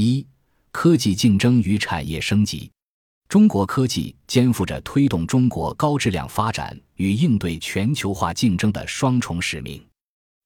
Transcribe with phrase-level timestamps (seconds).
[0.00, 0.24] 一、
[0.70, 2.70] 科技竞争与产业升级。
[3.28, 9.84] 中国科技肩负着推动中国高质量发展与应对全球化竞争的双重使命。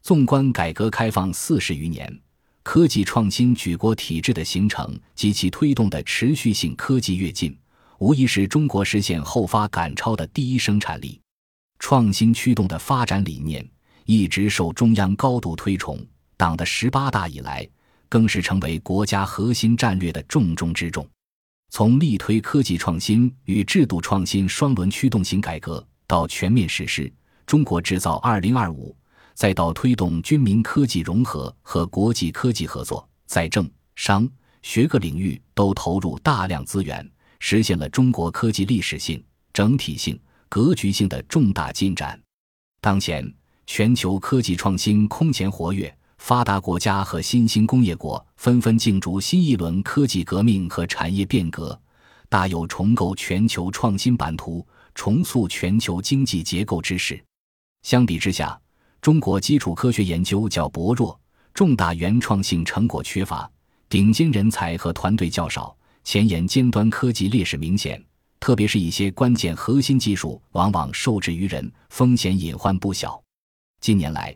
[0.02, 2.18] 纵观改革开放四十余年，
[2.62, 7.54] 科技创新举国体制的形成及其推动的持续性科技跃进，
[7.98, 11.20] 无疑是中国实现后发赶超的第一生产力。
[11.78, 13.68] 创新驱动的发展理念
[14.06, 16.02] 一直受中央高度推崇，
[16.38, 17.68] 党的十八大以来，
[18.12, 21.08] 更是成为国家核心战略的重中之重。
[21.70, 27.10] 从力推科技创新与制度创新双轮驱动型改革，到全面实施
[27.46, 28.94] “中国制造二零二五”，
[29.32, 34.28] 再到推动军民科技融合和国际科技合作，在政、商、
[34.60, 40.20] 学各领域都投入大量资源，实现了中国科技历史性、整体性、
[40.50, 42.20] 格局性的重大进展。
[42.82, 43.26] 当前，
[43.66, 45.96] 全球科技创新空前活跃。
[46.22, 51.76] 发达国家和新兴工业国纷纷竞逐新一轮科技革命和产业变革，
[52.28, 54.64] 大有重构全球创新版图、
[54.94, 57.20] 重塑全球经济结构之势。
[57.82, 58.56] 相比之下，
[59.00, 61.20] 中国基础科学研究较薄弱，
[61.54, 63.50] 重大原创性成果缺乏，
[63.88, 68.00] 顶尖人才和团队较少，前沿尖端科技劣势明显。
[68.38, 73.20] 特别是一些关键核心技术往往受制于人，风险隐患不小。
[73.80, 74.32] 近年来，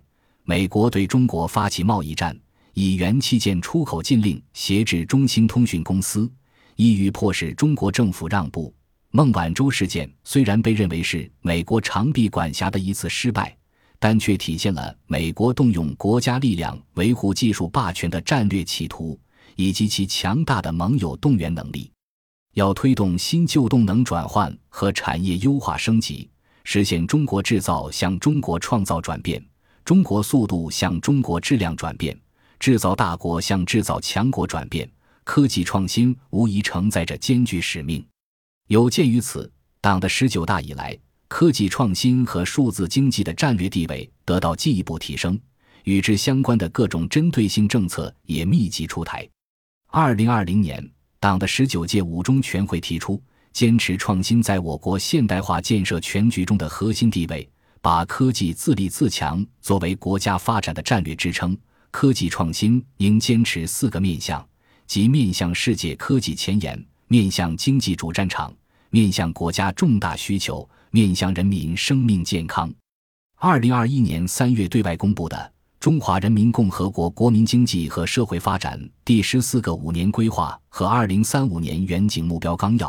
[0.48, 2.39] 美国对中国发起贸易战，
[2.72, 6.30] 以元器件出口禁令挟制中兴通讯公司，
[6.77, 8.72] 意欲迫使中国政府让步。
[9.11, 13.56] 孟晚舟事件虽然被认为是美国长臂管辖的一次失败，
[13.98, 19.19] 但却体现了美国动用国家力量维护技术霸权的战略企图，
[19.56, 21.91] 以及其强大的盟友动员能力。
[22.55, 26.31] 要推动新旧动能转换和产业优化升级，
[26.62, 29.44] 实现中国制造向中国创造转变。
[29.87, 32.19] 中国速度向中国质量转变，
[32.59, 34.91] 制造大国向制造强国转变，
[35.23, 38.05] 科技创新无疑承载着艰巨使命。
[38.67, 39.48] 有鉴于此，
[39.81, 45.38] 党的十九大以来，科技创新和数字经济的战略地位得到进一步提升，
[45.84, 49.25] 与之相关的各种针对性政策也密集出台。
[49.93, 50.84] 二零二零年，
[51.21, 53.22] 党的十九届五中全会提出，
[53.53, 57.49] 坚持创新在我国现代化建设全局中的核心地位。
[57.86, 61.56] 把科技自立自强作为国家发展的战略支撑，
[61.92, 64.44] 科技创新应坚持四个面向，
[64.88, 68.52] 即面向世界科技前沿、面向经济主战场、
[68.91, 72.69] 面向国家重大需求、面向人民生命健康。
[73.36, 75.36] 二零二一年三月对外公布的
[75.78, 82.88] 《中华人民共和国国民经济和社会发展第十四个五年规划和二零三五年远景目标纲要》，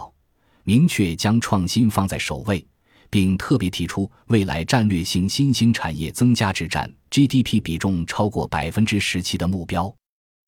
[0.63, 2.65] 明确将创新放在首位。
[3.09, 9.93] 并特别提出，未来战略性新兴产业增加值占 GDP 比重超过百分之十七的目标，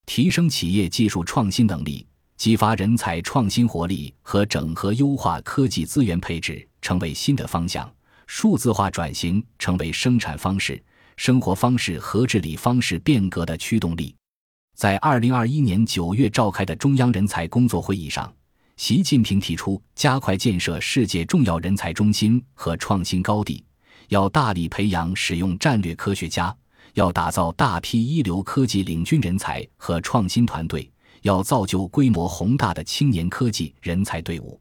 [0.06, 2.06] 提升企业技术创新能力，
[2.38, 7.92] 激发人才创新活力和整合优化科技资源配置成为新的方向，
[8.28, 10.81] 数字化转型成为生产方式、
[11.18, 14.16] 生活方式和治理方式变革的驱动力。
[14.76, 18.34] 在二零二一年九月召开的中央人才工作会议上。
[18.79, 23.62] 习近平提出，加快建设世界重要人才中心和创新高地，
[24.07, 26.56] 要大力培养使用战略科学家，
[26.94, 30.90] 要打造大批一流科技领军人才和创新团队，
[31.23, 34.57] 要造就规模宏大的青年科技人才队伍。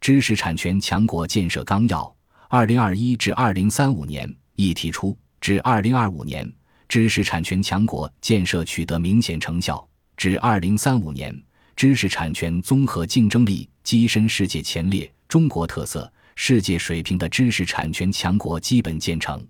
[0.00, 2.16] 知识产权强国建设纲要
[2.48, 6.48] （二零二一至二零三五年）亦提出，至二零二五年，
[6.88, 9.84] 知识产权强国建设取得明显成效；
[10.16, 11.36] 至二零三五年。
[11.78, 19.40] 知识产权综合竞争力跻身世界前列，中国特色、世界水平的知识产权强国基本建成。